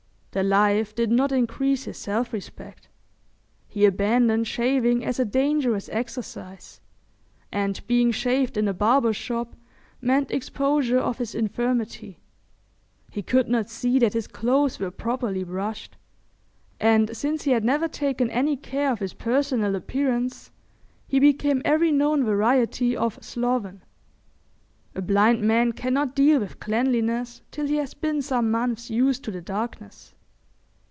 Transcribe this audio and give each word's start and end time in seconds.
The 0.33 0.43
life 0.43 0.95
did 0.95 1.11
not 1.11 1.33
increase 1.33 1.83
his 1.83 1.97
self 1.97 2.31
respect. 2.31 2.87
He 3.67 3.83
abandoned 3.83 4.47
shaving 4.47 5.03
as 5.03 5.19
a 5.19 5.25
dangerous 5.25 5.89
exercise, 5.89 6.79
and 7.51 7.85
being 7.85 8.11
shaved 8.13 8.55
in 8.55 8.65
a 8.69 8.73
barber's 8.73 9.17
shop 9.17 9.57
meant 9.99 10.31
exposure 10.31 10.97
of 10.99 11.17
his 11.17 11.35
infirmity. 11.35 12.21
He 13.11 13.21
could 13.21 13.49
not 13.49 13.69
see 13.69 13.99
that 13.99 14.13
his 14.13 14.27
clothes 14.27 14.79
were 14.79 14.89
properly 14.89 15.43
brushed, 15.43 15.97
and 16.79 17.09
since 17.13 17.43
he 17.43 17.51
had 17.51 17.65
never 17.65 17.89
taken 17.89 18.29
any 18.29 18.55
care 18.55 18.89
of 18.93 18.99
his 18.99 19.13
personal 19.13 19.75
appearance 19.75 20.49
he 21.09 21.19
became 21.19 21.61
every 21.65 21.91
known 21.91 22.23
variety 22.23 22.95
of 22.95 23.21
sloven. 23.21 23.83
A 24.95 25.01
blind 25.01 25.41
man 25.41 25.73
cannot 25.73 26.15
deal 26.15 26.39
with 26.39 26.61
cleanliness 26.61 27.41
till 27.51 27.67
he 27.67 27.75
has 27.75 27.93
been 27.93 28.21
some 28.21 28.49
months 28.49 28.89
used 28.89 29.25
to 29.25 29.31
the 29.31 29.41
darkness. 29.41 30.13